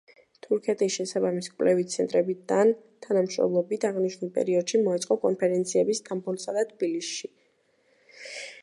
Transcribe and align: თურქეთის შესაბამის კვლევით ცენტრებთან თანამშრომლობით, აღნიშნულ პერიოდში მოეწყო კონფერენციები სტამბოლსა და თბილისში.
თურქეთის 0.45 0.93
შესაბამის 0.99 1.49
კვლევით 1.57 1.91
ცენტრებთან 1.95 2.73
თანამშრომლობით, 3.07 3.87
აღნიშნულ 3.91 4.33
პერიოდში 4.39 4.83
მოეწყო 4.89 5.21
კონფერენციები 5.29 5.99
სტამბოლსა 6.03 6.59
და 6.59 6.67
თბილისში. 6.73 7.33